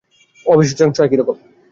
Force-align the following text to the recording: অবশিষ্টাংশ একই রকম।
অবশিষ্টাংশ 0.45 0.97
একই 1.05 1.17
রকম। 1.17 1.37